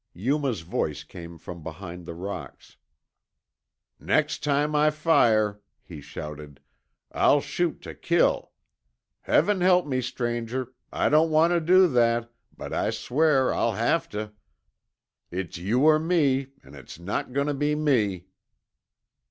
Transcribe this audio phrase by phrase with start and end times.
[0.15, 2.75] Yuma's voice came from behind the rocks.
[3.99, 6.59] "Next time I fire," he shouted,
[7.11, 8.51] "I'll shoot tuh kill.
[9.19, 14.09] Heaven help me, stranger, I don't want tuh do that, but I swear I'll have
[14.09, 14.31] tuh.
[15.29, 18.25] It's you or me, an' it's not goin' tuh be me."